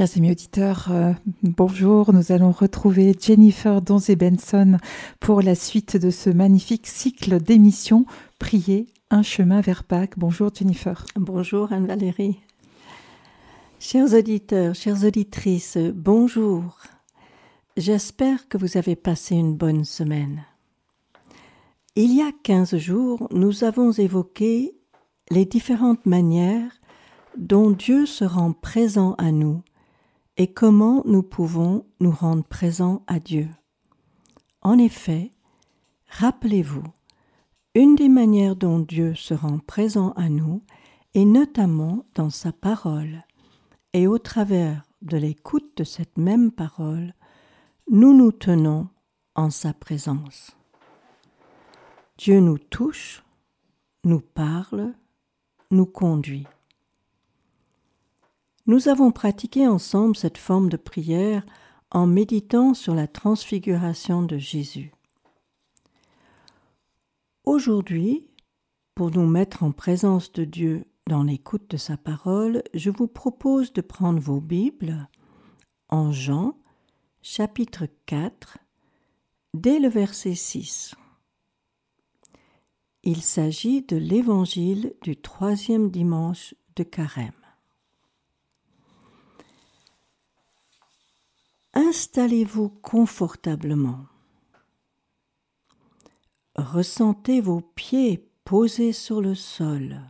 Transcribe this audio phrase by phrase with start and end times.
[0.00, 1.12] Chers amis auditeurs, euh,
[1.42, 2.14] bonjour.
[2.14, 4.78] Nous allons retrouver Jennifer Donzé Benson
[5.20, 8.06] pour la suite de ce magnifique cycle d'émissions
[8.38, 10.14] Prier un chemin vers Pâques.
[10.18, 11.04] Bonjour Jennifer.
[11.16, 12.40] Bonjour Anne-Valérie.
[13.78, 16.78] Chers auditeurs, chères auditrices, bonjour.
[17.76, 20.46] J'espère que vous avez passé une bonne semaine.
[21.94, 24.72] Il y a quinze jours, nous avons évoqué
[25.30, 26.72] les différentes manières
[27.36, 29.60] dont Dieu se rend présent à nous
[30.40, 33.46] et comment nous pouvons nous rendre présents à Dieu.
[34.62, 35.32] En effet,
[36.08, 36.82] rappelez-vous,
[37.74, 40.62] une des manières dont Dieu se rend présent à nous
[41.12, 43.22] est notamment dans sa parole,
[43.92, 47.12] et au travers de l'écoute de cette même parole,
[47.90, 48.88] nous nous tenons
[49.34, 50.56] en sa présence.
[52.16, 53.22] Dieu nous touche,
[54.04, 54.94] nous parle,
[55.70, 56.46] nous conduit.
[58.70, 61.44] Nous avons pratiqué ensemble cette forme de prière
[61.90, 64.92] en méditant sur la transfiguration de Jésus.
[67.42, 68.28] Aujourd'hui,
[68.94, 73.72] pour nous mettre en présence de Dieu dans l'écoute de sa parole, je vous propose
[73.72, 75.08] de prendre vos Bibles
[75.88, 76.56] en Jean,
[77.22, 78.58] chapitre 4,
[79.52, 80.94] dès le verset 6.
[83.02, 87.32] Il s'agit de l'évangile du troisième dimanche de Carême.
[91.74, 94.06] Installez-vous confortablement.
[96.56, 100.00] Ressentez vos pieds posés sur le sol.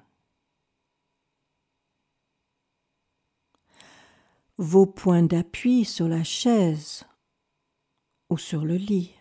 [4.57, 7.05] Vos points d'appui sur la chaise
[8.31, 9.15] ou sur le lit.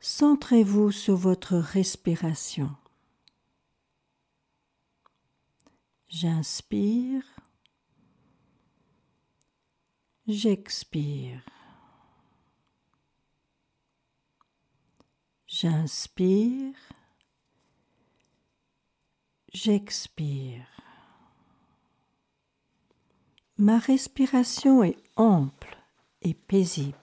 [0.00, 2.74] Centrez-vous sur votre respiration.
[6.08, 7.22] J'inspire.
[10.26, 11.42] J'expire.
[15.46, 16.74] J'inspire.
[19.52, 20.66] J'expire.
[23.58, 25.76] Ma respiration est ample
[26.22, 26.96] et paisible.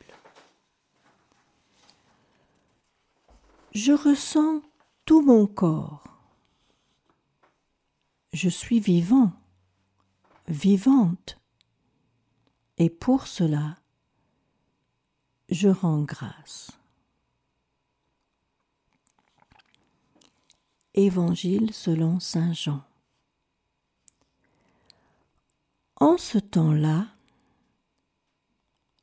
[3.74, 4.62] Je ressens
[5.06, 6.15] tout mon corps
[8.36, 9.32] je suis vivant,
[10.50, 11.40] vivante,
[12.78, 13.78] et pour cela,
[15.48, 16.72] je rends grâce.
[20.96, 22.84] Évangile selon Saint Jean.
[25.96, 27.08] En ce temps-là,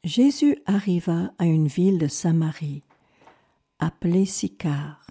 [0.04, 2.82] Jésus arriva à une ville de Samarie,
[3.78, 5.06] appelée Sicar,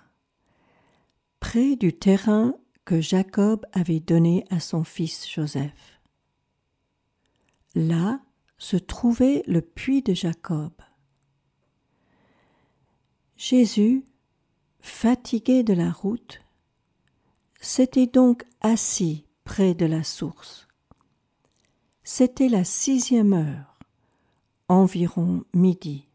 [1.40, 2.54] près du terrain
[2.86, 6.00] que Jacob avait donné à son fils Joseph.
[7.75, 8.19] Là
[8.58, 10.74] se trouvait le puits de Jacob.
[13.36, 14.06] Jésus,
[14.81, 16.42] fatigué de la route,
[17.59, 20.68] s'était donc assis près de la source.
[22.03, 23.80] C'était la sixième heure,
[24.68, 26.08] environ midi.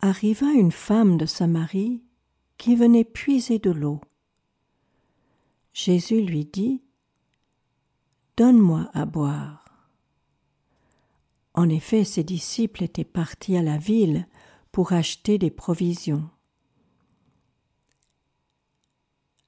[0.00, 2.02] Arriva une femme de Samarie
[2.60, 4.02] qui venait puiser de l'eau.
[5.72, 6.82] Jésus lui dit
[8.36, 9.64] Donne-moi à boire.
[11.54, 14.28] En effet, ses disciples étaient partis à la ville
[14.72, 16.28] pour acheter des provisions.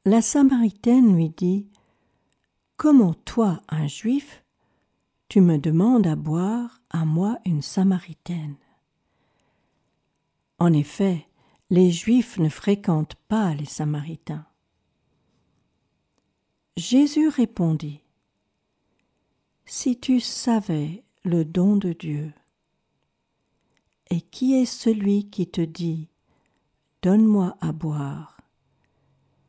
[0.07, 1.69] La Samaritaine lui dit
[2.79, 4.43] Comment toi, un juif,
[5.29, 8.57] tu me demandes à boire à moi une Samaritaine?
[10.59, 11.27] En effet,
[11.73, 14.45] les Juifs ne fréquentent pas les Samaritains.
[16.77, 18.03] Jésus répondit,
[19.65, 22.35] Si tu savais le don de Dieu,
[24.11, 26.11] et qui est celui qui te dit,
[27.01, 28.37] Donne-moi à boire,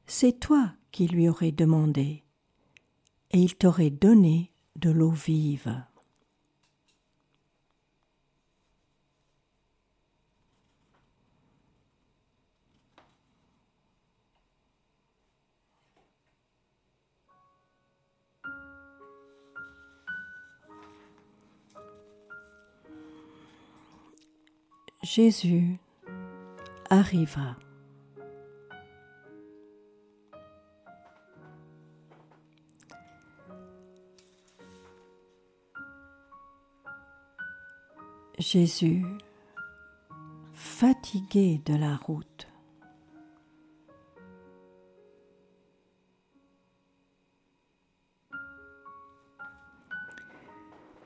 [0.08, 2.24] c'est toi qui lui aurais demandé,
[3.32, 5.76] et il t'aurait donné de l'eau vive.
[25.04, 25.78] Jésus
[26.90, 27.58] arriva.
[38.40, 39.06] Jésus,
[40.54, 42.48] fatigué de la route,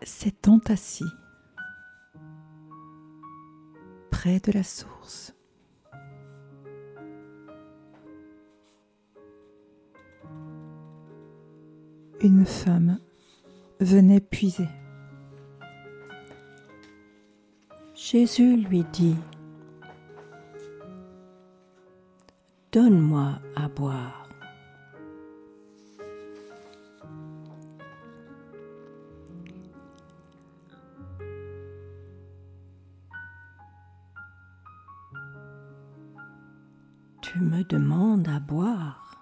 [0.03, 0.31] s'est
[0.69, 1.03] assis
[4.35, 5.33] de la source.
[12.21, 12.99] Une femme
[13.79, 14.67] venait puiser.
[17.95, 19.15] Jésus lui dit,
[22.71, 24.26] Donne-moi à boire.
[37.69, 39.21] Demandes à boire.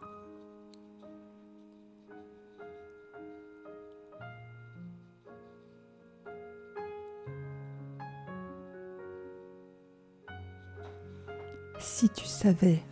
[11.80, 12.84] Si tu savais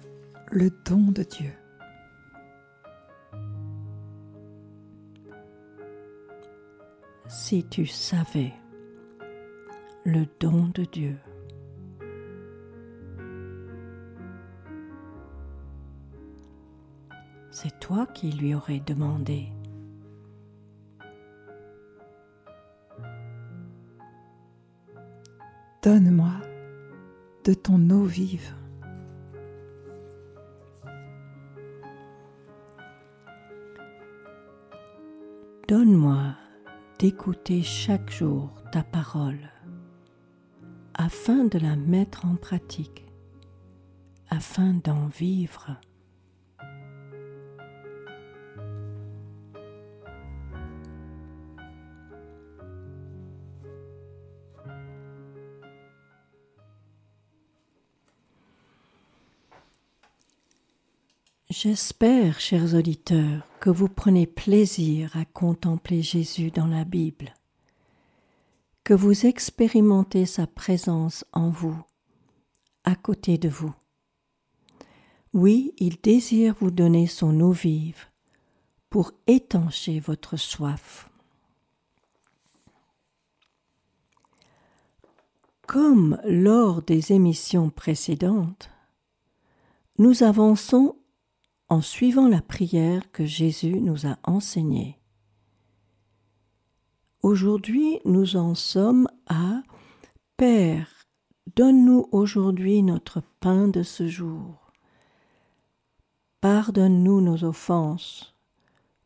[0.52, 1.52] le don de Dieu.
[7.28, 8.54] Si tu savais
[10.04, 11.18] le don de Dieu.
[17.84, 19.50] Toi qui lui aurais demandé.
[25.82, 26.32] Donne-moi
[27.44, 28.56] de ton eau vive.
[35.68, 36.36] Donne-moi
[37.00, 39.52] d'écouter chaque jour ta parole
[40.94, 43.06] afin de la mettre en pratique,
[44.30, 45.82] afin d'en vivre.
[61.66, 67.34] J'espère, chers auditeurs, que vous prenez plaisir à contempler Jésus dans la Bible,
[68.84, 71.82] que vous expérimentez sa présence en vous,
[72.84, 73.74] à côté de vous.
[75.32, 78.08] Oui, il désire vous donner son eau vive
[78.90, 81.10] pour étancher votre soif.
[85.66, 88.70] Comme lors des émissions précédentes,
[89.98, 90.98] nous avançons
[91.74, 95.00] en suivant la prière que Jésus nous a enseignée.
[97.24, 99.64] Aujourd'hui, nous en sommes à
[100.38, 101.08] Père,
[101.56, 104.72] donne-nous aujourd'hui notre pain de ce jour.
[106.42, 108.36] Pardonne-nous nos offenses,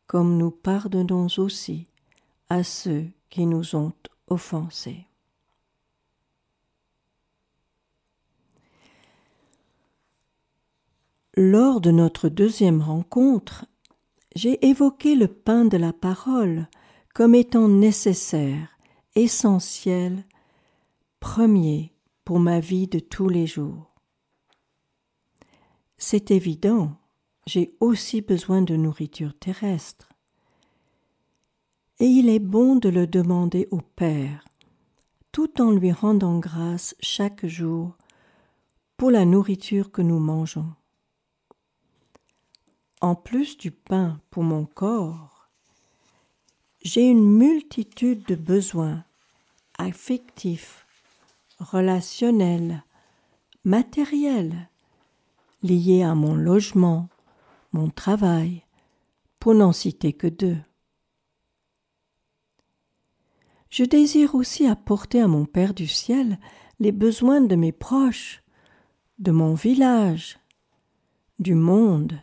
[0.06, 1.86] comme nous pardonnons aussi
[2.50, 3.94] à ceux qui nous ont
[4.26, 5.07] offensés.
[11.40, 13.64] Lors de notre deuxième rencontre,
[14.34, 16.66] j'ai évoqué le pain de la parole
[17.14, 18.76] comme étant nécessaire,
[19.14, 20.24] essentiel,
[21.20, 21.92] premier
[22.24, 23.94] pour ma vie de tous les jours.
[25.96, 26.96] C'est évident,
[27.46, 30.08] j'ai aussi besoin de nourriture terrestre.
[32.00, 34.44] Et il est bon de le demander au Père,
[35.30, 37.96] tout en lui rendant grâce chaque jour
[38.96, 40.72] pour la nourriture que nous mangeons
[43.00, 45.48] en plus du pain pour mon corps,
[46.82, 49.04] j'ai une multitude de besoins
[49.78, 50.86] affectifs,
[51.58, 52.82] relationnels,
[53.64, 54.68] matériels,
[55.62, 57.08] liés à mon logement,
[57.72, 58.64] mon travail,
[59.38, 60.58] pour n'en citer que deux.
[63.70, 66.38] Je désire aussi apporter à mon Père du ciel
[66.80, 68.42] les besoins de mes proches,
[69.18, 70.38] de mon village,
[71.38, 72.20] du monde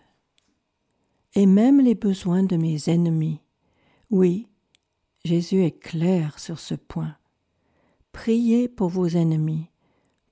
[1.36, 3.42] et même les besoins de mes ennemis.
[4.10, 4.48] Oui,
[5.26, 7.16] Jésus est clair sur ce point.
[8.12, 9.70] Priez pour vos ennemis,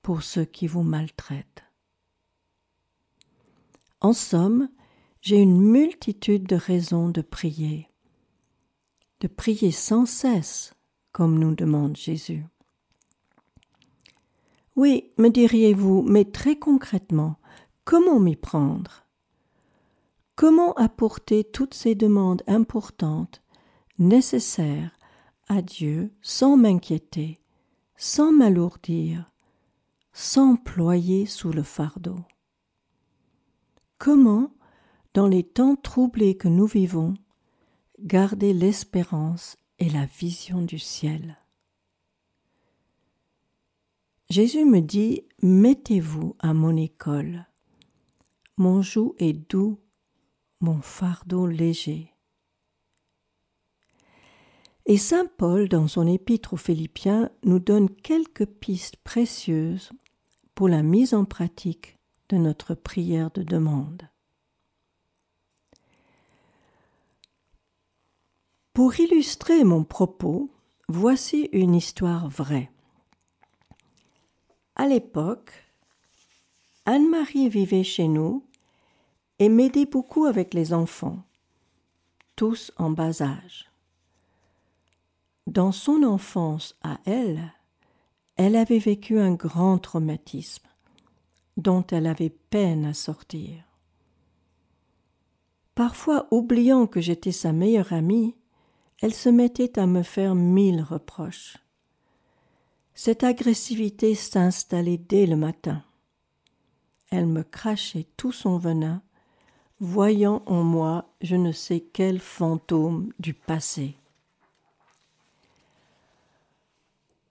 [0.02, 1.64] pour ceux qui vous maltraitent.
[4.00, 4.68] En somme,
[5.20, 7.88] j'ai une multitude de raisons de prier,
[9.20, 10.74] de prier sans cesse,
[11.12, 12.44] comme nous demande Jésus.
[14.76, 17.36] Oui, me diriez-vous, mais très concrètement,
[17.84, 19.03] comment m'y prendre?
[20.36, 23.42] Comment apporter toutes ces demandes importantes,
[23.98, 24.98] nécessaires
[25.46, 27.38] à Dieu sans m'inquiéter,
[27.96, 29.30] sans m'alourdir,
[30.12, 32.18] sans ployer sous le fardeau?
[33.98, 34.52] Comment,
[35.14, 37.14] dans les temps troublés que nous vivons,
[38.00, 41.38] garder l'espérance et la vision du ciel?
[44.30, 47.46] Jésus me dit Mettez-vous à mon école.
[48.56, 49.78] Mon joug est doux
[50.64, 52.10] mon fardeau léger.
[54.86, 59.92] Et Saint Paul, dans son épître aux Philippiens, nous donne quelques pistes précieuses
[60.54, 61.98] pour la mise en pratique
[62.30, 64.08] de notre prière de demande.
[68.72, 70.50] Pour illustrer mon propos,
[70.88, 72.70] voici une histoire vraie.
[74.76, 75.52] À l'époque,
[76.86, 78.44] Anne-Marie vivait chez nous
[79.38, 81.22] et m'aidait beaucoup avec les enfants,
[82.36, 83.70] tous en bas âge.
[85.46, 87.52] Dans son enfance à elle,
[88.36, 90.66] elle avait vécu un grand traumatisme
[91.56, 93.62] dont elle avait peine à sortir.
[95.74, 98.34] Parfois, oubliant que j'étais sa meilleure amie,
[99.00, 101.58] elle se mettait à me faire mille reproches.
[102.94, 105.82] Cette agressivité s'installait dès le matin.
[107.10, 109.02] Elle me crachait tout son venin,
[109.84, 113.96] voyant en moi je ne sais quel fantôme du passé.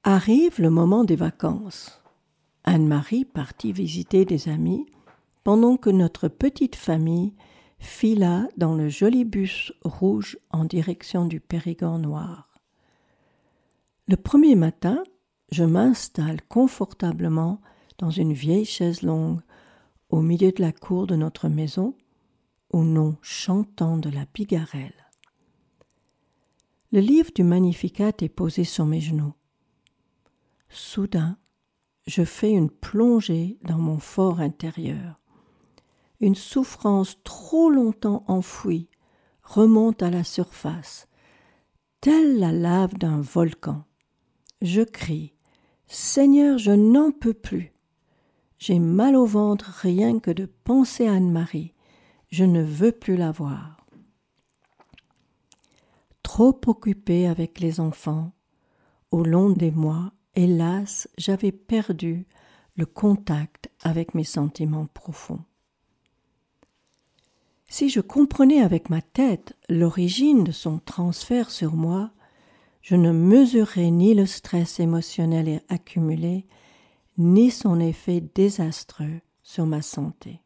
[0.04, 2.02] Arrive le moment des vacances.
[2.64, 4.86] Anne-Marie partit visiter des amis
[5.44, 7.34] pendant que notre petite famille
[7.80, 12.50] fila dans le joli bus rouge en direction du Périgord noir.
[14.08, 15.04] Le premier matin,
[15.52, 17.60] je m'installe confortablement
[17.98, 19.42] dans une vieille chaise longue
[20.10, 21.96] au milieu de la cour de notre maison,
[22.74, 25.08] au nom chantant de la bigarelle.
[26.92, 29.34] Le livre du Magnificat est posé sur mes genoux.
[30.70, 31.38] Soudain,
[32.08, 35.20] je fais une plongée dans mon fort intérieur.
[36.20, 38.90] Une souffrance trop longtemps enfouie
[39.44, 41.08] remonte à la surface,
[42.02, 43.86] telle la lave d'un volcan.
[44.62, 45.34] Je crie
[45.88, 47.74] Seigneur, je n'en peux plus.
[48.58, 51.74] J'ai mal au ventre rien que de penser à Anne-Marie.
[52.34, 53.78] Je ne veux plus la voir.
[56.24, 58.32] Trop occupée avec les enfants,
[59.12, 62.26] au long des mois, hélas, j'avais perdu
[62.76, 65.44] le contact avec mes sentiments profonds.
[67.70, 72.10] Si je comprenais avec ma tête l'origine de son transfert sur moi,
[72.82, 76.48] je ne mesurerais ni le stress émotionnel accumulé,
[77.20, 80.43] ni son effet désastreux sur ma santé.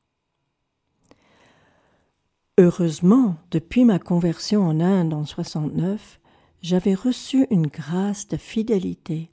[2.59, 6.19] Heureusement, depuis ma conversion en Inde en 69,
[6.63, 9.29] j'avais reçu une grâce de fidélité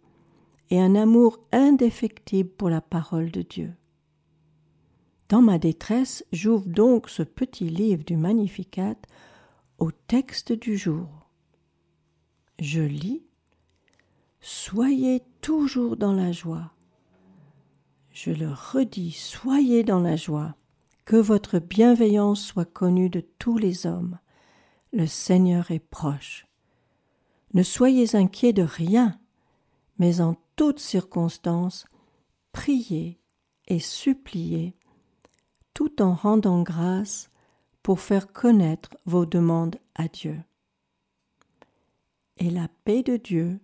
[0.68, 3.72] et un amour indéfectible pour la parole de Dieu.
[5.30, 8.96] Dans ma détresse, j'ouvre donc ce petit livre du Magnificat
[9.78, 11.08] au texte du jour.
[12.60, 13.22] Je lis
[14.40, 16.72] Soyez toujours dans la joie.
[18.10, 20.54] Je le redis, soyez dans la joie,
[21.04, 24.18] que votre bienveillance soit connue de tous les hommes.
[24.92, 26.46] Le Seigneur est proche.
[27.52, 29.18] Ne soyez inquiets de rien,
[29.98, 31.86] mais en toutes circonstances,
[32.52, 33.20] priez
[33.68, 34.74] et suppliez,
[35.74, 37.30] tout en rendant grâce
[37.82, 40.40] pour faire connaître vos demandes à Dieu.
[42.38, 43.60] Et la paix de Dieu,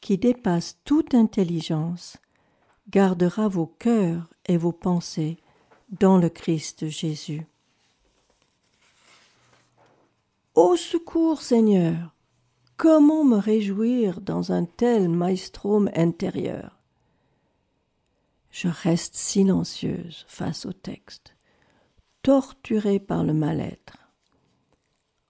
[0.00, 2.16] qui dépasse toute intelligence,
[2.88, 5.38] gardera vos cœurs et vos pensées
[5.88, 7.46] dans le Christ Jésus.
[10.54, 12.16] Au secours, Seigneur,
[12.76, 16.78] Comment me réjouir dans un tel maelstrom intérieur?
[18.50, 21.36] Je reste silencieuse face au texte,
[22.20, 23.96] torturée par le mal-être.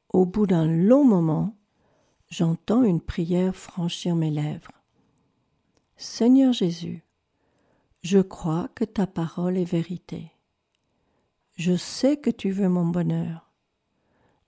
[0.09, 1.57] Au bout d'un long moment,
[2.31, 4.83] j'entends une prière franchir mes lèvres.
[5.97, 7.05] Seigneur Jésus,
[8.03, 10.33] je crois que ta parole est vérité.
[11.57, 13.51] Je sais que tu veux mon bonheur.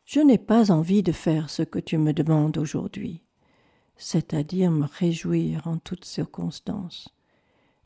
[0.04, 3.22] Je n'ai pas envie de faire ce que tu me demandes aujourd'hui,
[3.96, 7.08] c'est-à-dire me réjouir en toutes circonstances,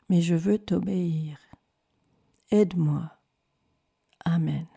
[0.09, 1.37] mais je veux t'obéir.
[2.51, 3.13] Aide-moi.
[4.25, 4.67] Amen.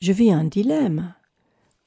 [0.00, 1.14] Je vis un dilemme.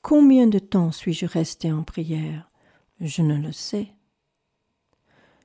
[0.02, 2.52] Combien de temps suis-je resté en prière?
[3.00, 3.94] Je ne le sais.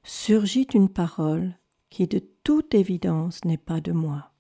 [0.03, 1.57] Surgit une parole
[1.91, 4.32] qui de toute évidence n'est pas de moi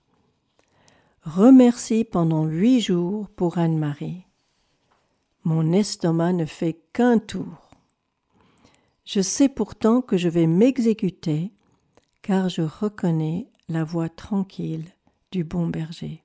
[1.22, 4.24] remercie pendant huit jours pour Anne-Marie.
[5.44, 7.70] Mon estomac ne fait qu'un tour.
[9.04, 11.52] Je sais pourtant que je vais m'exécuter,
[12.22, 14.86] car je reconnais la voix tranquille
[15.30, 16.24] du bon berger.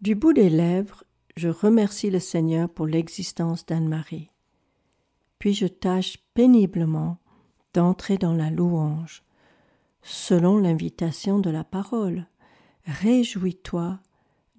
[0.00, 1.04] Du bout des lèvres,
[1.36, 4.30] je remercie le Seigneur pour l'existence d'Anne-Marie.
[5.38, 7.18] Puis je tâche péniblement
[7.74, 9.22] d'entrer dans la louange,
[10.02, 12.26] selon l'invitation de la parole.
[12.86, 13.98] Réjouis-toi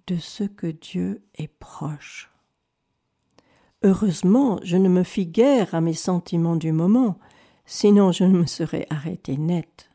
[0.07, 2.29] de ce que Dieu est proche.
[3.83, 7.19] Heureusement, je ne me fis guère à mes sentiments du moment,
[7.65, 9.89] sinon je ne me serais arrêté net.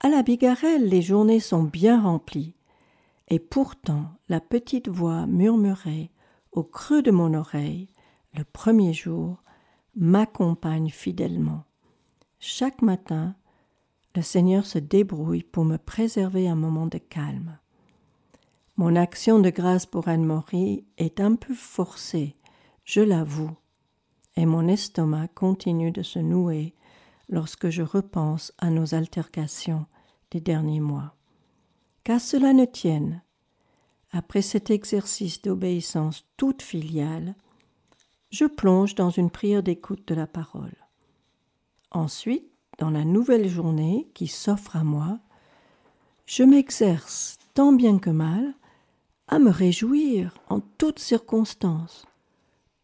[0.00, 2.54] À la bigarelle, les journées sont bien remplies,
[3.28, 6.10] et pourtant la petite voix murmurait
[6.50, 7.88] au creux de mon oreille,
[8.34, 9.42] le premier jour,
[9.94, 11.64] m'accompagne fidèlement.
[12.40, 13.36] Chaque matin,
[14.14, 17.58] le Seigneur se débrouille pour me préserver un moment de calme.
[18.76, 22.36] Mon action de grâce pour Anne-Marie est un peu forcée,
[22.84, 23.56] je l'avoue,
[24.36, 26.74] et mon estomac continue de se nouer
[27.28, 29.86] lorsque je repense à nos altercations
[30.30, 31.14] des derniers mois.
[32.04, 33.22] Qu'à cela ne tienne,
[34.10, 37.34] après cet exercice d'obéissance toute filiale,
[38.30, 40.74] je plonge dans une prière d'écoute de la parole.
[41.90, 42.51] Ensuite,
[42.82, 45.20] dans la nouvelle journée qui s'offre à moi,
[46.26, 48.54] je m'exerce tant bien que mal
[49.28, 52.08] à me réjouir en toutes circonstances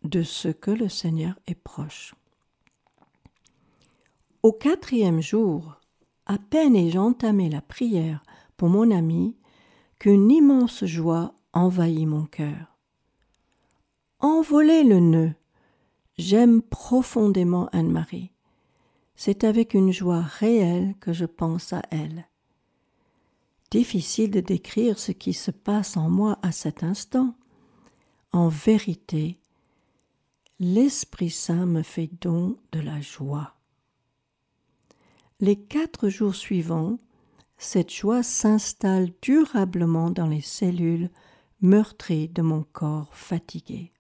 [0.05, 2.14] de ce que le Seigneur est proche.
[4.45, 5.81] Au quatrième jour,
[6.26, 8.23] à peine ai-je entamé la prière
[8.57, 9.35] pour mon ami
[9.99, 12.78] qu'une immense joie envahit mon cœur.
[14.21, 15.35] Envoler le nœud.
[16.19, 18.31] J'aime profondément Anne-Marie.
[19.20, 22.28] C'est avec une joie réelle que je pense à elle.
[23.72, 27.34] Difficile de décrire ce qui se passe en moi à cet instant.
[28.30, 29.40] En vérité,
[30.60, 33.56] l'Esprit Saint me fait don de la joie.
[35.40, 37.00] Les quatre jours suivants,
[37.56, 41.10] cette joie s'installe durablement dans les cellules
[41.60, 43.90] meurtries de mon corps fatigué.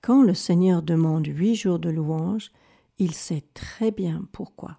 [0.00, 2.50] Quand le Seigneur demande huit jours de louange,
[2.98, 4.78] il sait très bien pourquoi.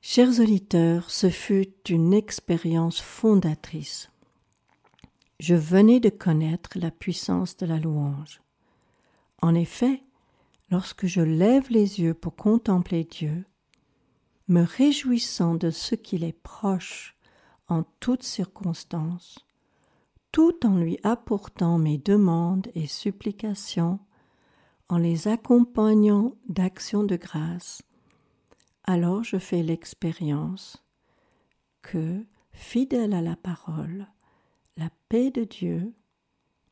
[0.00, 4.10] Chers auditeurs, ce fut une expérience fondatrice.
[5.40, 8.42] Je venais de connaître la puissance de la louange.
[9.40, 10.02] En effet,
[10.70, 13.44] lorsque je lève les yeux pour contempler Dieu,
[14.48, 17.16] me réjouissant de ce qu'il est proche
[17.68, 19.38] en toutes circonstances,
[20.32, 24.00] tout en lui apportant mes demandes et supplications,
[24.88, 27.82] en les accompagnant d'actions de grâce,
[28.84, 30.84] alors je fais l'expérience
[31.82, 34.06] que, fidèle à la parole,
[34.76, 35.94] la paix de Dieu,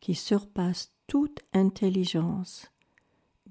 [0.00, 2.70] qui surpasse toute intelligence,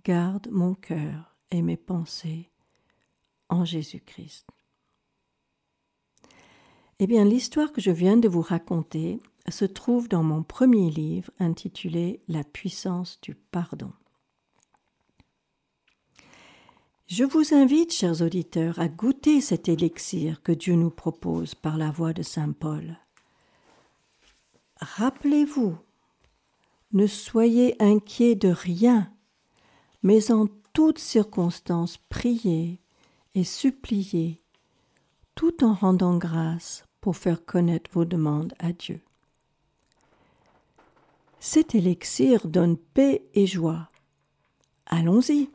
[0.04, 2.50] garde mon cœur et mes pensées
[3.50, 4.48] en Jésus-Christ.
[7.00, 9.20] Eh bien, l'histoire que je viens de vous raconter
[9.50, 13.92] se trouve dans mon premier livre intitulé La puissance du pardon.
[17.12, 21.92] Je vous invite, chers auditeurs, à goûter cet élixir que Dieu nous propose par la
[21.92, 22.98] voix de Saint Paul.
[24.80, 25.76] Rappelez-vous,
[26.94, 29.12] ne soyez inquiets de rien,
[30.04, 32.80] mais en toutes circonstances priez
[33.36, 34.40] et suppliez,
[35.36, 39.02] tout en rendant grâce pour faire connaître vos demandes à Dieu.
[41.42, 43.90] Cet élixir donne paix et joie.
[44.86, 45.50] Allons-y.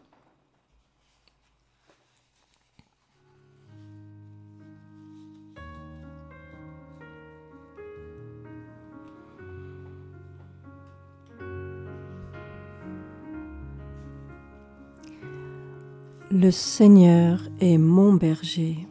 [16.39, 18.87] Le Seigneur est mon berger,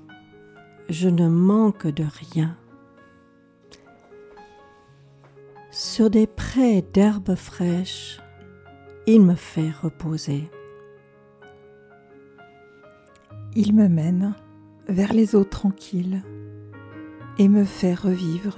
[0.90, 2.58] je ne manque de rien.
[5.70, 8.20] Sur des prés d'herbes fraîches,
[9.06, 10.50] il me fait reposer.
[13.56, 14.34] Il me mène
[14.88, 16.24] vers les eaux tranquilles
[17.38, 18.56] et me fait revivre.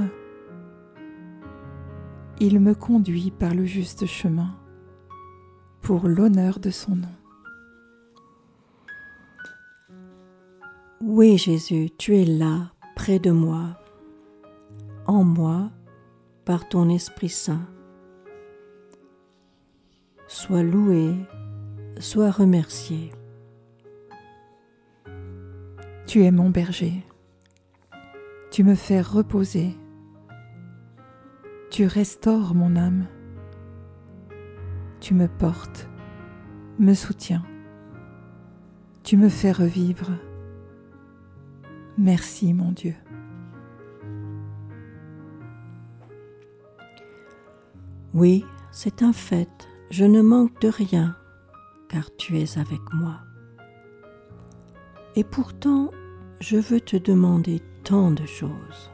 [2.39, 4.55] Il me conduit par le juste chemin
[5.81, 7.26] pour l'honneur de son nom.
[10.99, 13.77] Oui Jésus, tu es là, près de moi,
[15.05, 15.69] en moi,
[16.43, 17.67] par ton Esprit Saint.
[20.27, 21.13] Sois loué,
[21.99, 23.11] sois remercié.
[26.07, 27.05] Tu es mon berger.
[28.49, 29.77] Tu me fais reposer.
[31.69, 33.05] Tu restaures mon âme.
[34.99, 35.87] Tu me portes,
[36.79, 37.43] me soutiens.
[39.03, 40.09] Tu me fais revivre
[41.97, 42.93] Merci mon Dieu.
[48.13, 51.15] Oui, c'est un fait, je ne manque de rien,
[51.89, 53.19] car tu es avec moi.
[55.15, 55.89] Et pourtant,
[56.39, 58.91] je veux te demander tant de choses.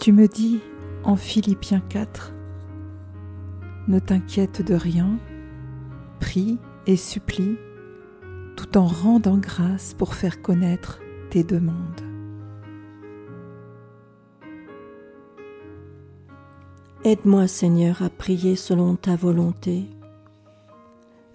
[0.00, 0.60] Tu me dis,
[1.04, 2.34] en Philippiens 4.
[3.86, 5.18] Ne t'inquiète de rien,
[6.18, 7.56] prie et supplie,
[8.60, 12.02] tout en rendant grâce pour faire connaître tes demandes.
[17.04, 19.84] Aide-moi Seigneur à prier selon ta volonté.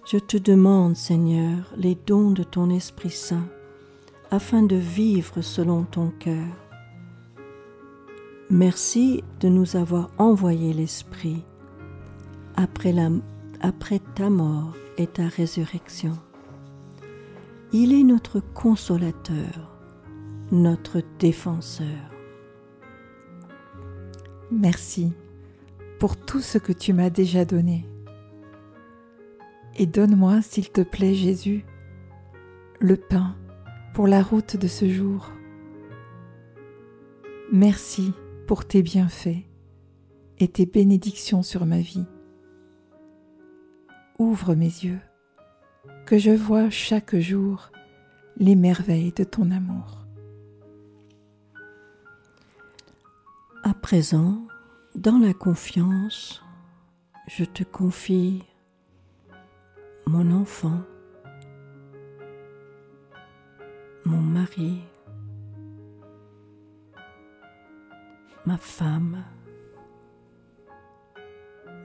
[0.04, 3.48] Je te demande Seigneur les dons de ton Esprit Saint
[4.30, 6.54] afin de vivre selon ton cœur.
[8.50, 11.42] Merci de nous avoir envoyé l'Esprit
[12.54, 12.94] après,
[13.60, 16.16] après ta mort et ta résurrection.
[17.78, 19.76] Il est notre consolateur,
[20.50, 22.10] notre défenseur.
[24.50, 25.12] Merci
[26.00, 27.86] pour tout ce que tu m'as déjà donné.
[29.76, 31.66] Et donne-moi, s'il te plaît, Jésus,
[32.80, 33.36] le pain
[33.92, 35.30] pour la route de ce jour.
[37.52, 38.14] Merci
[38.46, 39.44] pour tes bienfaits
[40.38, 42.06] et tes bénédictions sur ma vie.
[44.18, 45.00] Ouvre mes yeux,
[46.06, 47.72] que je vois chaque jour
[48.36, 50.06] les merveilles de ton amour.
[53.64, 54.46] À présent,
[54.94, 56.44] dans la confiance,
[57.26, 58.44] je te confie
[60.06, 60.80] mon enfant,
[64.04, 64.84] mon mari,
[68.44, 69.24] ma femme,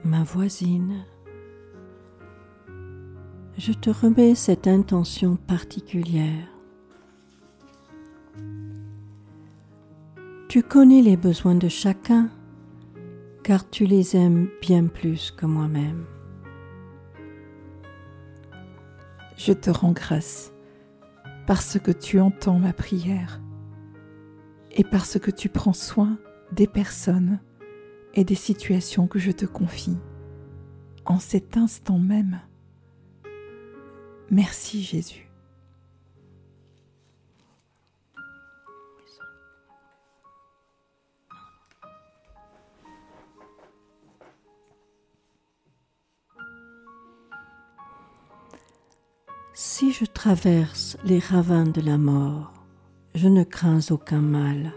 [0.04, 1.04] ma voisine.
[3.64, 6.48] Je te remets cette intention particulière.
[10.48, 12.28] Tu connais les besoins de chacun
[13.44, 16.06] car tu les aimes bien plus que moi-même.
[19.36, 20.52] Je te rends grâce
[21.46, 23.40] parce que tu entends ma prière
[24.72, 26.18] et parce que tu prends soin
[26.50, 27.38] des personnes
[28.14, 29.98] et des situations que je te confie
[31.04, 32.40] en cet instant même.
[34.32, 35.28] Merci Jésus.
[49.52, 52.54] Si je traverse les ravins de la mort,
[53.14, 54.72] je ne crains aucun mal,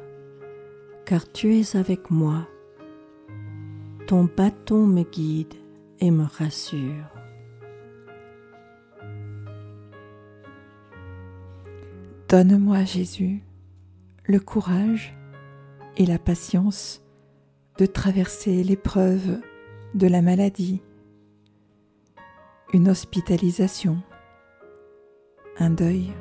[1.05, 2.45] car tu es avec moi.
[4.05, 5.53] Ton bâton me guide
[6.01, 7.14] et me rassure.
[12.35, 13.41] Donne-moi, Jésus,
[14.27, 15.15] le courage
[15.95, 17.01] et la patience
[17.77, 19.39] de traverser l'épreuve
[19.93, 20.81] de la maladie,
[22.73, 24.03] une hospitalisation
[25.59, 26.11] un deuil.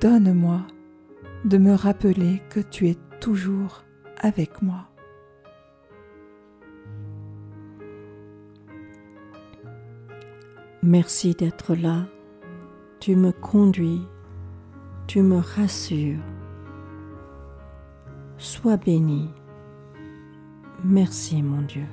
[0.00, 0.66] Donne-moi
[1.44, 3.84] de me rappeler que tu es toujours
[4.20, 4.90] avec moi.
[10.82, 12.08] Merci d'être là.
[13.08, 14.06] Tu me conduis,
[15.06, 16.20] tu me rassures.
[18.36, 19.30] Sois béni.
[20.84, 21.86] Merci mon Dieu.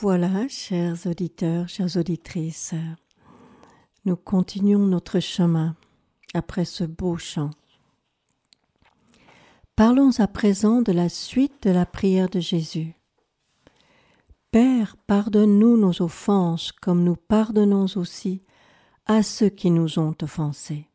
[0.00, 2.74] Voilà, chers auditeurs, chères auditrices,
[4.04, 5.76] nous continuons notre chemin
[6.34, 7.50] après ce beau chant.
[9.76, 12.96] Parlons à présent de la suite de la prière de Jésus.
[14.50, 18.42] Père, pardonne-nous nos offenses comme nous pardonnons aussi
[19.06, 20.88] à ceux qui nous ont offensés.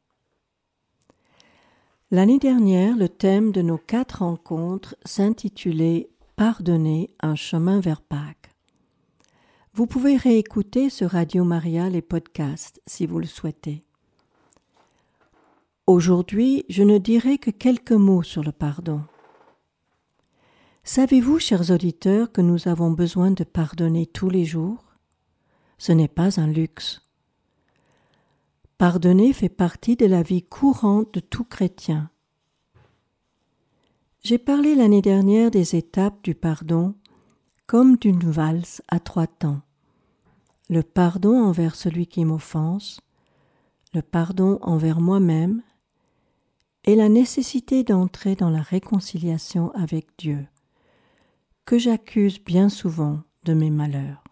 [2.12, 8.39] L'année dernière, le thème de nos quatre rencontres s'intitulait Pardonner un chemin vers Pâques.
[9.80, 13.86] Vous pouvez réécouter sur Radio Maria les podcasts si vous le souhaitez.
[15.88, 19.04] Aujourd'hui, je ne dirai que quelques mots sur le pardon.
[20.84, 24.84] Savez-vous, chers auditeurs, que nous avons besoin de pardonner tous les jours?
[25.78, 27.02] Ce n'est pas un luxe.
[28.78, 32.10] Pardonner fait partie de la vie courante de tout chrétien.
[34.24, 36.96] J'ai parlé l'année dernière des étapes du pardon
[37.66, 39.62] comme d'une valse à trois temps.
[40.72, 43.02] Le pardon envers celui qui m'offense,
[43.96, 45.64] le pardon envers moi-même
[46.84, 50.46] et la nécessité d'entrer dans la réconciliation avec Dieu,
[51.66, 54.24] que j'accuse bien souvent de mes malheurs.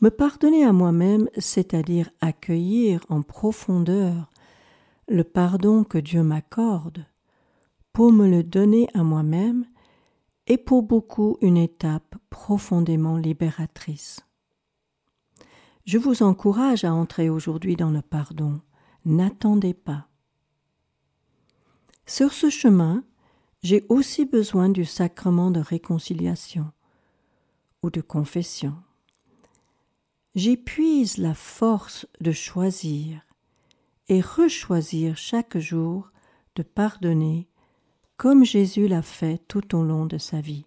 [0.00, 4.30] Me pardonner à moi-même, c'est-à-dire accueillir en profondeur
[5.06, 7.04] le pardon que Dieu m'accorde,
[7.92, 9.66] pour me le donner à moi-même,
[10.46, 14.20] est pour beaucoup une étape profondément libératrice.
[15.86, 18.60] Je vous encourage à entrer aujourd'hui dans le pardon.
[19.04, 20.08] N'attendez pas.
[22.06, 23.04] Sur ce chemin,
[23.62, 26.72] j'ai aussi besoin du sacrement de réconciliation
[27.84, 28.74] ou de confession.
[30.34, 33.20] J'épuise la force de choisir
[34.08, 36.10] et rechoisir chaque jour
[36.56, 37.48] de pardonner
[38.16, 40.66] comme Jésus l'a fait tout au long de sa vie.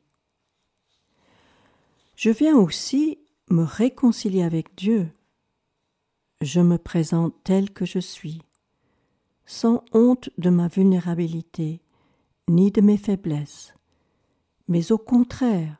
[2.15, 5.11] Je viens aussi me réconcilier avec Dieu.
[6.41, 8.41] Je me présente tel que je suis,
[9.45, 11.81] sans honte de ma vulnérabilité
[12.47, 13.73] ni de mes faiblesses,
[14.67, 15.77] mais au contraire,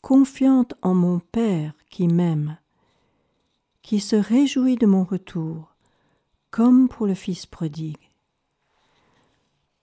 [0.00, 2.58] confiante en mon Père qui m'aime,
[3.82, 5.74] qui se réjouit de mon retour,
[6.50, 8.10] comme pour le Fils prodigue.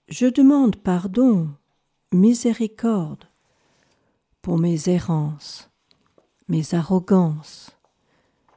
[0.07, 1.49] Je demande pardon,
[2.11, 3.25] miséricorde,
[4.41, 5.68] pour mes errances,
[6.49, 7.77] mes arrogances,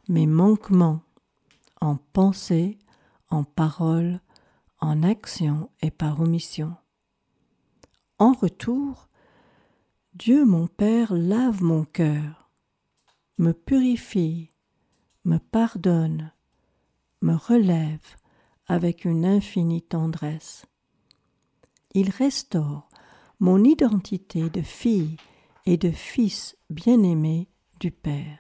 [0.09, 1.03] mes manquements,
[1.83, 2.79] en pensée,
[3.29, 4.21] en parole,
[4.81, 6.75] en action et par omission.
[8.19, 9.09] En retour,
[10.15, 12.51] Dieu mon Père lave mon cœur,
[13.37, 14.49] me purifie,
[15.27, 16.33] me pardonne,
[17.21, 18.17] me relève
[18.69, 20.65] avec une infinie tendresse.
[21.93, 22.89] Il restaure
[23.39, 25.17] mon identité de fille
[25.67, 27.52] et de fils bien-aimé
[27.91, 28.39] Père.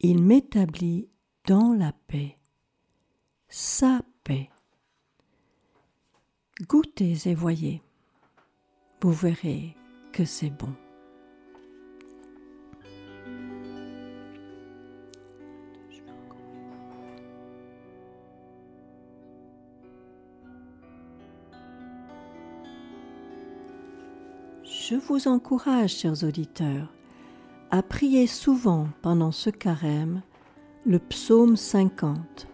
[0.00, 1.08] Il m'établit
[1.46, 2.38] dans la paix,
[3.48, 4.50] sa paix.
[6.68, 7.82] Goûtez et voyez,
[9.00, 9.76] vous verrez
[10.12, 10.74] que c'est bon.
[24.64, 26.95] Je vous encourage, chers auditeurs,
[27.70, 30.22] à prier souvent pendant ce carême
[30.84, 32.46] le psaume 50,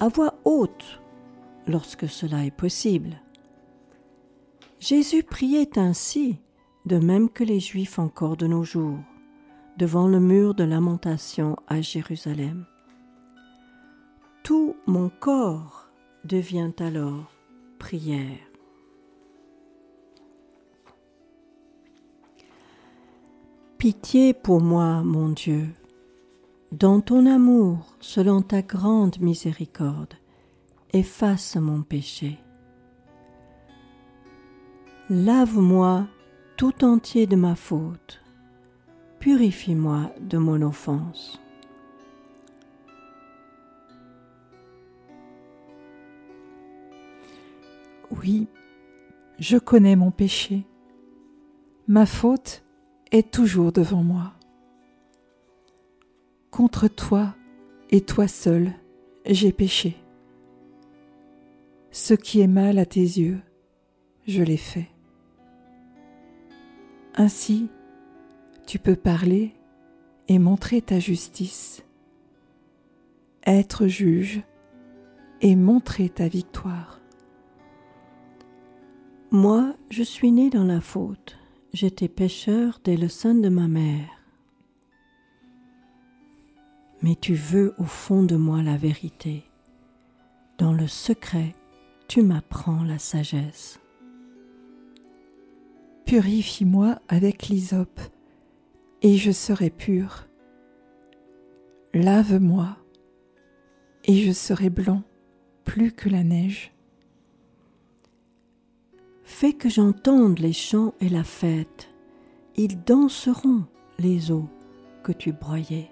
[0.00, 1.00] à voix haute
[1.66, 3.20] lorsque cela est possible.
[4.80, 6.38] Jésus priait ainsi,
[6.86, 9.00] de même que les Juifs encore de nos jours,
[9.76, 12.64] devant le mur de lamentation à Jérusalem.
[14.42, 15.90] Tout mon corps
[16.24, 17.32] devient alors
[17.78, 18.45] prière.
[23.86, 25.68] Pitié pour moi, mon Dieu,
[26.72, 30.14] dans ton amour, selon ta grande miséricorde,
[30.92, 32.40] efface mon péché.
[35.08, 36.08] Lave-moi
[36.56, 38.20] tout entier de ma faute,
[39.20, 41.40] purifie-moi de mon offense.
[48.10, 48.48] Oui,
[49.38, 50.66] je connais mon péché.
[51.86, 52.65] Ma faute
[53.12, 54.32] est toujours devant moi.
[56.50, 57.34] Contre toi
[57.90, 58.72] et toi seul,
[59.26, 59.96] j'ai péché.
[61.90, 63.38] Ce qui est mal à tes yeux,
[64.26, 64.88] je l'ai fait.
[67.14, 67.68] Ainsi,
[68.66, 69.54] tu peux parler
[70.28, 71.84] et montrer ta justice,
[73.46, 74.42] être juge
[75.40, 77.00] et montrer ta victoire.
[79.30, 81.38] Moi, je suis né dans la faute
[81.76, 84.08] j'étais pécheur dès le sein de ma mère.
[87.02, 89.44] Mais tu veux au fond de moi la vérité.
[90.56, 91.54] Dans le secret,
[92.08, 93.78] tu m'apprends la sagesse.
[96.06, 98.00] Purifie-moi avec l'hysope,
[99.02, 100.28] et je serai pur.
[101.92, 102.78] Lave-moi,
[104.04, 105.02] et je serai blanc
[105.64, 106.72] plus que la neige.
[109.28, 111.90] Fais que j'entende les chants et la fête,
[112.54, 113.64] ils danseront
[113.98, 114.48] les eaux
[115.02, 115.90] que tu broyais.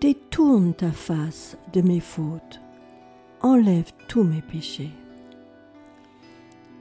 [0.00, 2.62] Détourne ta face de mes fautes,
[3.42, 4.90] enlève tous mes péchés.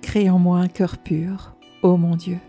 [0.02, 2.40] Crée en moi un cœur pur, ô mon Dieu.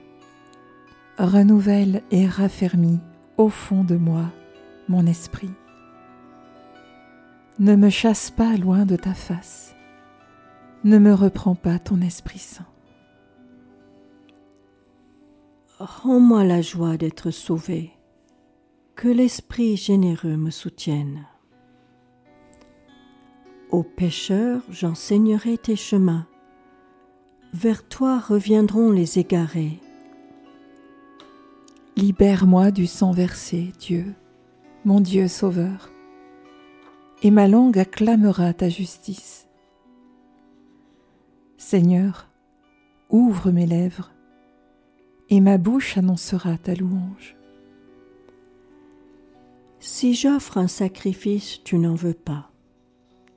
[1.19, 3.01] Renouvelle et raffermis
[3.37, 4.27] au fond de moi
[4.89, 5.51] mon esprit.
[7.59, 9.75] Ne me chasse pas loin de ta face.
[10.85, 12.67] Ne me reprends pas ton Esprit Saint.
[15.79, 17.91] Rends-moi la joie d'être sauvé,
[18.95, 21.27] que l'Esprit généreux me soutienne.
[23.71, 26.27] Aux pécheurs, j'enseignerai tes chemins.
[27.53, 29.81] Vers toi reviendront les égarés.
[31.97, 34.15] Libère-moi du sang versé, Dieu,
[34.85, 35.91] mon Dieu sauveur
[37.23, 39.48] et ma langue acclamera ta justice.
[41.59, 42.29] Seigneur,
[43.11, 44.13] ouvre mes lèvres,
[45.29, 47.37] et ma bouche annoncera ta louange.
[49.81, 52.51] Si j'offre un sacrifice, tu n'en veux pas.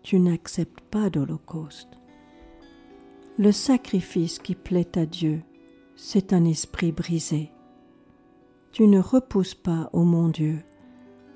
[0.04, 2.00] Tu n'acceptes pas d'holocauste.
[3.38, 5.42] Le sacrifice qui plaît à Dieu,
[5.96, 7.52] c'est un esprit brisé.
[8.72, 10.60] Tu ne repousses pas, ô mon Dieu,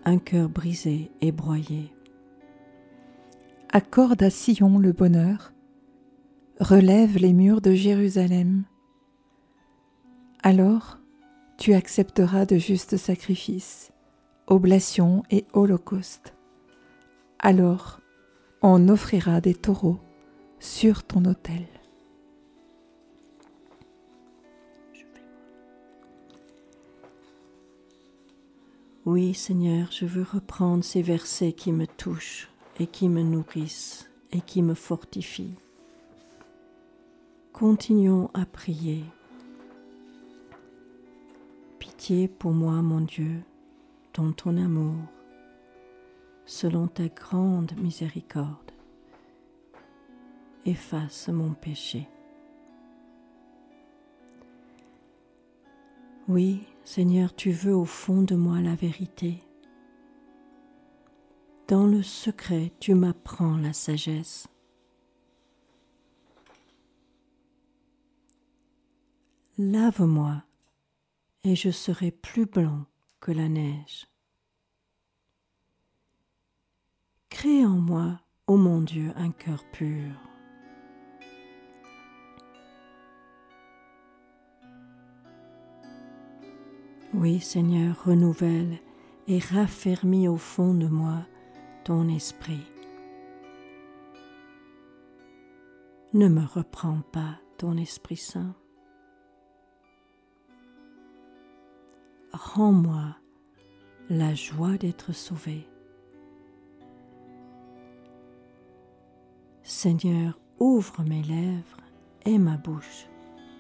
[0.05, 1.91] un cœur brisé et broyé
[3.75, 5.51] accorde à Sion le bonheur,
[6.59, 8.63] relève les murs de Jérusalem.
[10.43, 10.99] Alors
[11.57, 13.91] tu accepteras de justes sacrifices,
[14.47, 16.33] oblations et holocaustes.
[17.39, 17.99] Alors
[18.61, 19.99] on offrira des taureaux
[20.59, 21.65] sur ton autel.
[29.05, 32.49] Oui Seigneur, je veux reprendre ces versets qui me touchent
[32.79, 35.55] et qui me nourrissent et qui me fortifient.
[37.57, 39.05] Continuons à prier.
[41.79, 43.43] Pitié pour moi, mon Dieu,
[44.13, 44.97] dans ton amour,
[46.45, 48.73] selon ta grande miséricorde.
[50.65, 52.09] Efface mon péché.
[56.27, 59.41] Oui, Seigneur, tu veux au fond de moi la vérité
[61.67, 64.47] dans le secret, tu m'apprends la sagesse.
[69.57, 70.43] Lave-moi,
[71.45, 72.85] et je serai plus blanc
[73.21, 74.05] que la neige.
[77.29, 80.11] Crée en moi, ô mon Dieu, un cœur pur.
[87.13, 88.79] Oui, Seigneur, renouvelle
[89.27, 91.25] et raffermis au fond de moi
[91.85, 92.65] ton esprit.
[96.13, 98.53] Ne me reprends pas ton Esprit Saint.
[102.35, 103.15] Rends-moi
[104.09, 105.65] la joie d'être sauvé.
[109.63, 111.77] Seigneur, ouvre mes lèvres
[112.25, 113.07] et ma bouche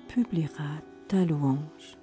[0.09, 1.97] publiera ta louange.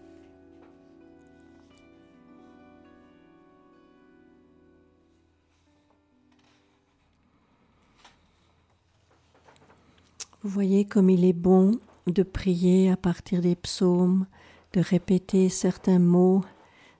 [10.42, 14.26] Vous voyez comme il est bon de prier à partir des psaumes,
[14.72, 16.40] de répéter certains mots,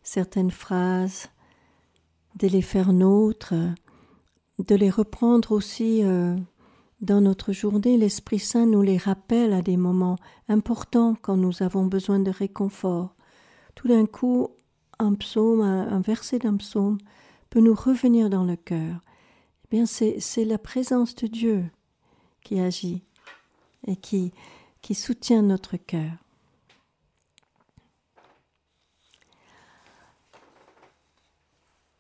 [0.03, 1.29] certaines phrases,
[2.37, 3.55] de les faire nôtres,
[4.59, 6.37] de les reprendre aussi euh,
[7.01, 7.99] dans notre journée.
[7.99, 13.15] L'Esprit Saint nous les rappelle à des moments importants quand nous avons besoin de réconfort.
[13.75, 14.49] Tout d'un coup,
[14.99, 16.99] un psaume, un, verset d'un psaume
[17.51, 19.01] peut nous revenir dans le cœur.
[19.65, 21.65] Eh bien, c'est la présence de Dieu
[22.45, 23.03] qui agit
[23.87, 24.33] et qui,
[24.81, 26.13] qui soutient notre cœur.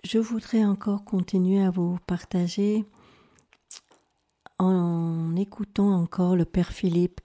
[0.04, 2.84] Je voudrais encore continuer à vous partager
[4.58, 7.20] en écoutant encore le Père Philippe,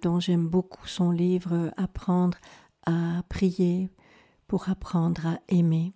[0.00, 2.38] dont j'aime beaucoup son livre Apprendre
[2.86, 3.90] à prier
[4.46, 5.92] pour apprendre à aimer.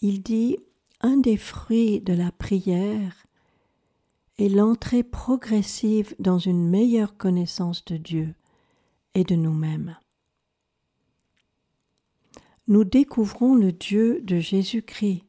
[0.00, 0.56] Il dit
[1.00, 3.26] Un des fruits de la prière
[4.38, 8.34] et l'entrée progressive dans une meilleure connaissance de Dieu
[9.16, 9.96] et de nous-mêmes.
[12.68, 15.24] Nous découvrons le Dieu de Jésus-Christ,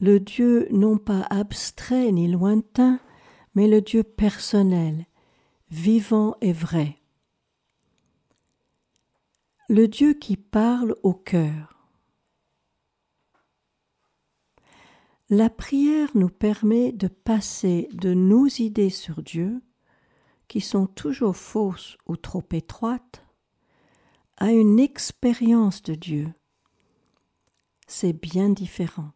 [0.00, 3.00] le Dieu non pas abstrait ni lointain,
[3.54, 5.06] mais le Dieu personnel,
[5.70, 7.00] vivant et vrai.
[9.70, 11.88] Le Dieu qui parle au cœur.
[15.30, 19.62] La prière nous permet de passer de nos idées sur Dieu,
[20.48, 23.25] qui sont toujours fausses ou trop étroites,
[24.36, 26.32] à une expérience de Dieu.
[27.86, 29.12] C'est bien différent.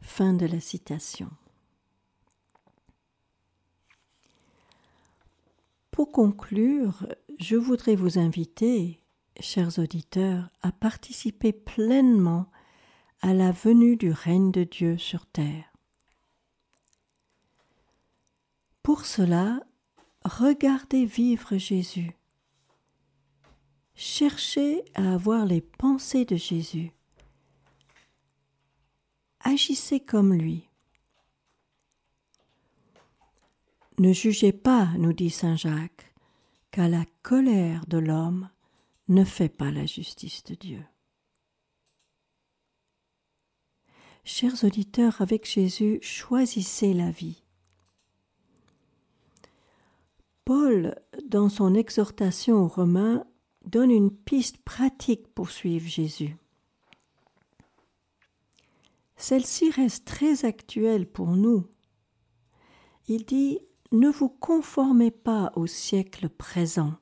[0.00, 1.30] Fin de la citation.
[5.90, 7.06] Pour conclure,
[7.38, 9.00] je voudrais vous inviter,
[9.38, 12.50] chers auditeurs, à participer pleinement
[13.20, 15.72] à la venue du règne de Dieu sur terre.
[18.82, 19.62] Pour cela,
[20.24, 22.18] regardez vivre Jésus.
[23.94, 26.92] Cherchez à avoir les pensées de Jésus.
[29.40, 30.68] Agissez comme lui.
[33.98, 36.12] Ne jugez pas, nous dit Saint Jacques,
[36.72, 38.48] car la colère de l'homme
[39.06, 40.84] ne fait pas la justice de Dieu.
[44.24, 47.42] Chers auditeurs, avec Jésus, choisissez la vie.
[50.44, 50.96] Paul,
[51.28, 53.26] dans son exhortation aux Romains,
[53.66, 56.36] donne une piste pratique pour suivre Jésus.
[59.16, 61.66] Celle-ci reste très actuelle pour nous.
[63.08, 63.60] Il dit
[63.92, 66.94] Ne vous conformez pas au siècle présent,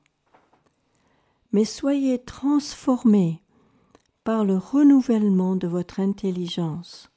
[1.51, 3.41] mais soyez transformés
[4.23, 7.09] par le renouvellement de votre intelligence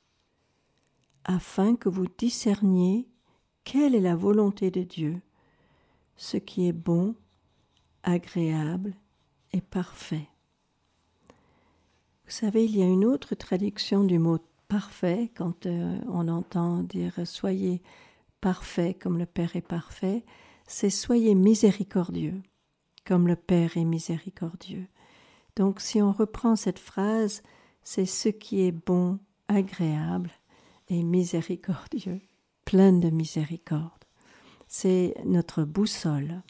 [1.25, 3.09] afin que vous discerniez
[3.65, 5.21] quelle est la volonté de Dieu,
[6.17, 7.17] ce qui est bon,
[8.05, 8.95] agréable
[9.53, 10.29] et parfait.
[12.25, 14.39] Vous savez, il y a une autre traduction du mot
[14.69, 17.83] parfait quand euh, on entend dire soyez
[18.41, 20.25] parfait comme le Père est parfait,
[20.67, 22.43] c'est soyez miséricordieux
[23.07, 24.87] comme le Père est miséricordieux.
[25.55, 27.43] Donc si on reprend cette phrase,
[27.83, 29.19] c'est ce qui est bon,
[29.49, 30.31] agréable
[30.89, 32.21] et miséricordieux,
[32.65, 34.05] plein de miséricorde.
[34.69, 36.43] C'est notre boussole.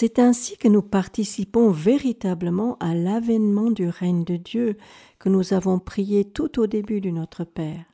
[0.00, 4.76] C'est ainsi que nous participons véritablement à l'avènement du règne de Dieu
[5.18, 7.84] que nous avons prié tout au début du Notre Père.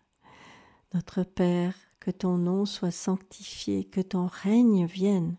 [0.92, 5.36] Notre Père, que ton nom soit sanctifié, que ton règne vienne.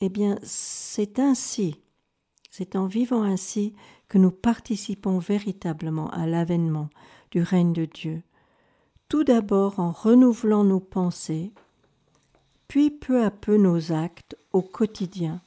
[0.00, 1.76] Eh bien, c'est ainsi,
[2.50, 3.74] c'est en vivant ainsi
[4.08, 6.88] que nous participons véritablement à l'avènement
[7.30, 8.22] du règne de Dieu,
[9.10, 11.52] tout d'abord en renouvelant nos pensées,
[12.68, 15.42] puis peu à peu nos actes au quotidien,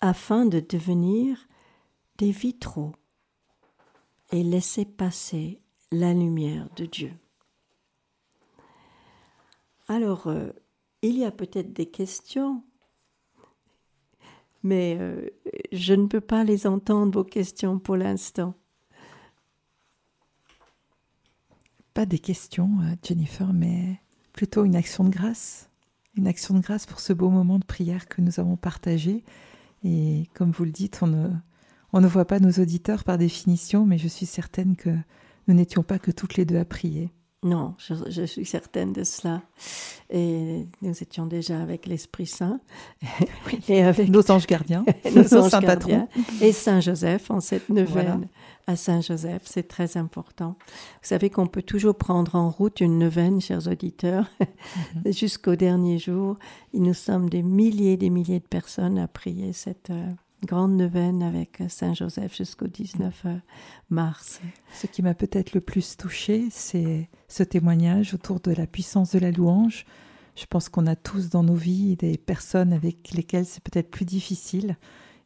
[0.00, 1.48] afin de devenir
[2.18, 2.94] des vitraux
[4.32, 7.12] et laisser passer la lumière de Dieu.
[9.88, 10.50] Alors, euh,
[11.02, 12.62] il y a peut-être des questions,
[14.62, 15.30] mais euh,
[15.72, 18.54] je ne peux pas les entendre, vos questions, pour l'instant.
[21.98, 24.00] pas des questions, euh, Jennifer, mais
[24.32, 25.68] plutôt une action de grâce.
[26.14, 29.24] Une action de grâce pour ce beau moment de prière que nous avons partagé.
[29.84, 31.28] Et comme vous le dites, on ne,
[31.92, 34.90] on ne voit pas nos auditeurs par définition, mais je suis certaine que
[35.46, 37.12] nous n'étions pas que toutes les deux à prier.
[37.44, 39.42] Non, je, suis certaine de cela.
[40.10, 42.60] Et nous étions déjà avec l'Esprit Saint
[43.68, 44.84] et avec nos anges gardiens,
[45.14, 46.08] nos, anges gardiens
[46.40, 48.26] et Saint Joseph en cette neuvaine
[48.66, 49.42] à Saint Joseph.
[49.44, 50.56] C'est très important.
[50.58, 55.12] Vous savez qu'on peut toujours prendre en route une neuvaine, chers auditeurs, mhm.
[55.12, 56.38] jusqu'au dernier jour.
[56.72, 59.90] Il nous sommes des milliers, des milliers de personnes à prier cette.
[59.90, 60.12] Euh,
[60.44, 63.36] grande neuvaine avec Saint Joseph jusqu'au 19 euh,
[63.90, 64.40] mars.
[64.72, 69.18] Ce qui m'a peut-être le plus touché, c'est ce témoignage autour de la puissance de
[69.18, 69.84] la louange.
[70.36, 74.04] Je pense qu'on a tous dans nos vies des personnes avec lesquelles c'est peut-être plus
[74.04, 74.76] difficile.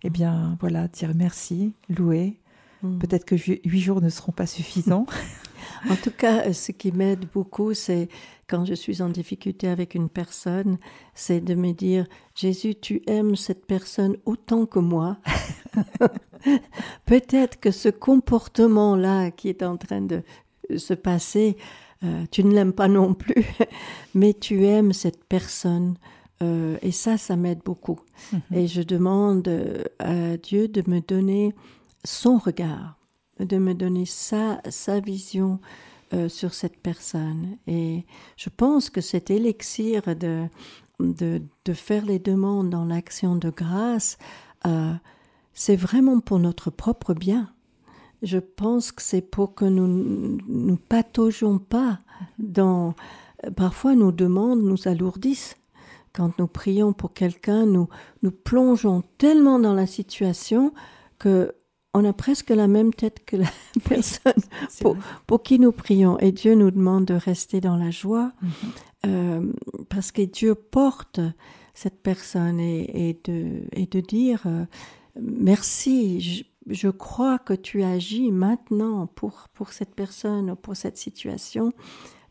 [0.05, 2.41] Eh bien, voilà, dire merci, louer.
[2.83, 2.99] Hmm.
[2.99, 5.07] Peut-être que huit jours ne seront pas suffisants.
[5.91, 8.09] En tout cas, ce qui m'aide beaucoup, c'est
[8.49, 10.79] quand je suis en difficulté avec une personne,
[11.15, 15.17] c'est de me dire, Jésus, tu aimes cette personne autant que moi.
[17.07, 20.23] Peut-être que ce comportement-là qui est en train de
[20.77, 21.57] se passer,
[22.05, 23.45] euh, tu ne l'aimes pas non plus,
[24.15, 25.95] mais tu aimes cette personne.
[26.43, 28.01] Euh, et ça, ça m'aide beaucoup.
[28.33, 28.41] Mhm.
[28.55, 29.49] Et je demande
[29.99, 31.55] à Dieu de me donner
[32.05, 32.99] son regard
[33.45, 35.61] de me donner sa, sa vision
[36.15, 37.57] euh, sur cette personne.
[37.67, 38.05] Et
[38.37, 40.45] je pense que cet élixir de,
[41.01, 44.19] de, de faire les demandes dans l'action de grâce,
[44.67, 44.93] euh,
[45.55, 47.51] c'est vraiment pour notre propre bien.
[48.23, 52.01] Je pense que c'est pour que nous nous pataugeons pas
[52.39, 52.95] dans.
[53.57, 55.57] Parfois, nos demandes nous alourdissent.
[56.13, 57.89] Quand nous prions pour quelqu'un, nous
[58.23, 60.73] nous plongeons tellement dans la situation
[61.19, 61.55] que
[61.95, 63.51] on a presque la même tête que la
[63.89, 64.33] personne
[64.81, 66.19] pour, pour, qui nous prions.
[66.19, 69.07] Et Dieu nous demande de rester dans la joie mm-hmm.
[69.07, 69.53] euh,
[69.89, 71.21] parce que Dieu porte
[71.75, 74.65] cette personne et, et, de, et de dire euh,
[75.21, 81.73] merci, je, je, crois que tu agis maintenant pour, pour cette personne, pour cette situation.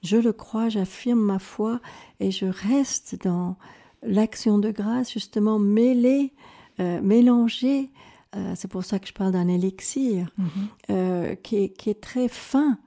[0.04, 1.80] Je le crois, j'affirme ma foi
[2.20, 3.58] et je reste dans
[4.04, 6.34] l'action de grâce, justement mêlée,
[6.80, 7.92] euh, mélangée.
[8.36, 10.46] Euh, c'est pour ça que je parle d'un élixir mm-hmm.
[10.90, 12.80] euh, qui, est, qui, est, très fin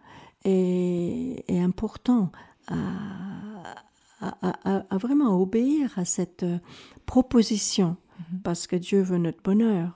[0.44, 2.32] et, et important
[2.66, 2.76] à,
[4.20, 6.58] à, vraiment obéir à cette euh,
[7.04, 8.40] proposition, mhm.
[8.40, 9.94] parce que Dieu veut notre bonheur.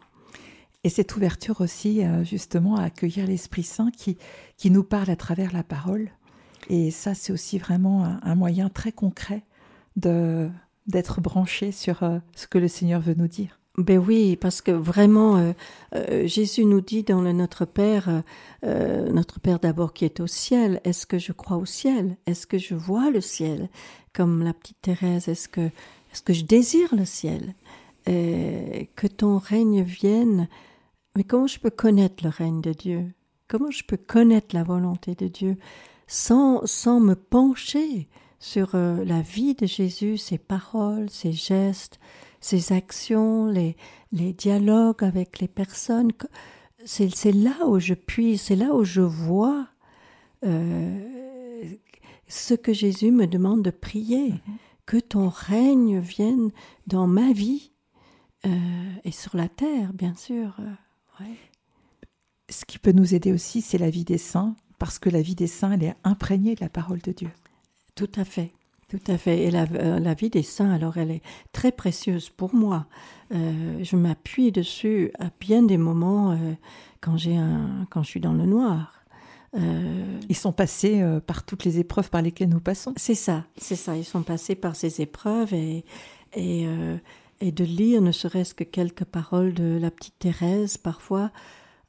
[0.84, 4.16] Et cette ouverture aussi, justement, à accueillir l'Esprit Saint qui,
[4.56, 6.08] qui nous parle à travers la parole.
[6.68, 9.44] Et ça, c'est aussi vraiment un, moyen très concret
[9.96, 10.48] de
[10.86, 11.98] d'être branché sur
[12.34, 13.58] ce que le Seigneur veut nous dire.
[13.78, 15.52] Ben oui, parce que vraiment, euh,
[15.94, 18.24] euh, Jésus nous dit dans le Notre Père,
[18.64, 22.16] euh, Notre Père d'abord qui est au ciel, est-ce que je crois au ciel?
[22.26, 23.68] Est-ce que je vois le ciel?
[24.12, 27.54] Comme la petite Thérèse, est-ce que, est-ce que je désire le ciel?
[28.06, 30.48] Que ton règne vienne.
[31.14, 33.12] Mais comment je peux connaître le règne de Dieu?
[33.48, 35.58] Comment je peux connaître la volonté de Dieu?
[36.06, 38.08] Sans, sans me pencher
[38.40, 42.00] sur la vie de Jésus, ses paroles, ses gestes
[42.40, 43.76] ses actions, les,
[44.12, 46.12] les dialogues avec les personnes.
[46.84, 49.68] C'est là où je puis, c'est là où je vois
[50.44, 51.64] euh,
[52.28, 54.30] ce que Jésus me demande de prier.
[54.30, 54.56] Mm-hmm.
[54.86, 56.50] Que ton règne vienne
[56.86, 57.72] dans ma vie
[58.46, 58.50] euh,
[59.04, 60.56] et sur la terre, bien sûr.
[60.60, 61.24] Euh,
[62.48, 65.34] ce qui peut nous aider aussi, c'est la vie des saints, parce que la vie
[65.34, 67.30] des saints, elle est imprégnée de la parole de Dieu.
[67.94, 68.52] Tout à fait.
[68.88, 69.44] Tout à fait.
[69.44, 71.22] Et la, euh, la, vie des saints, alors, elle est
[71.52, 72.86] très précieuse pour moi.
[73.34, 76.54] Euh, je m'appuie dessus à bien des moments euh,
[77.02, 78.94] quand j'ai un, quand je suis dans le noir.
[80.28, 82.92] Ils sont passés par toutes les épreuves par lesquelles nous passons.
[82.96, 83.96] C'est ça, c'est ça.
[83.96, 85.86] Ils sont passés par ces épreuves et
[86.36, 86.66] et,
[87.40, 91.32] et de lire ne serait-ce que quelques paroles de la petite Thérèse parfois.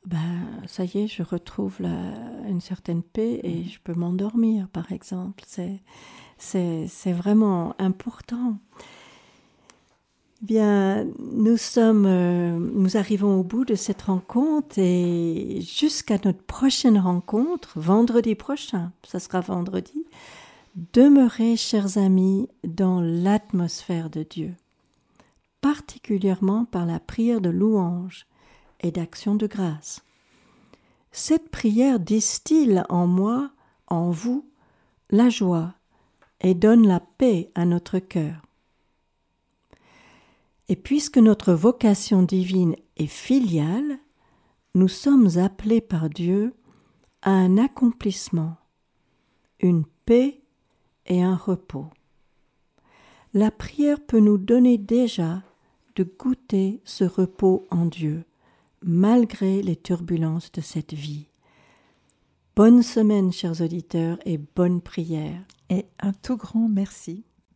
[0.06, 2.14] Ben, ça y est, je retrouve la,
[2.48, 5.44] une certaine paix et je peux m'endormir, par exemple.
[5.46, 5.82] C'est
[6.40, 8.58] c'est vraiment important.
[10.42, 16.98] Bien, nous sommes, euh, nous arrivons au bout de cette rencontre et jusqu'à notre prochaine
[16.98, 20.06] rencontre, vendredi prochain, ça sera vendredi,
[20.94, 24.54] demeurez, chers amis, dans l'atmosphère de Dieu,
[25.60, 28.26] particulièrement par la prière de louange
[28.80, 30.04] et d'action de grâce.
[31.12, 33.52] Cette prière distille en moi,
[33.88, 34.46] en vous,
[35.10, 35.74] la joie,
[36.42, 38.42] et donne la paix à notre cœur.
[40.68, 44.00] Et puisque notre vocation divine est filiale,
[44.76, 46.54] nous sommes appelés par Dieu
[47.22, 48.56] à un accomplissement,
[49.60, 50.42] une paix
[51.08, 51.88] et un repos.
[53.34, 55.44] La prière peut nous donner déjà
[55.96, 58.24] de goûter ce repos en Dieu,
[58.84, 61.28] malgré les turbulences de cette vie.
[62.56, 67.26] Bonne semaine, chers auditeurs, et bonne prière et un tout grand merci